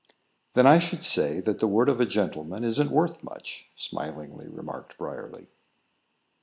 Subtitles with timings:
[0.53, 4.97] "Then I should say that the word of a gentleman isn't worth much," smilingly remarked
[4.97, 5.45] Briarly.